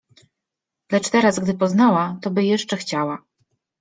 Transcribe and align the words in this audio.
Lecz 0.91 1.09
teraz 1.11 1.39
gdy 1.39 1.53
poznała, 1.53 2.17
to 2.21 2.31
by 2.31 2.43
jeszcze 2.43 2.77
chciała 2.77 3.23